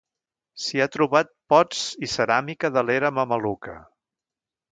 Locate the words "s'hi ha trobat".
0.67-1.29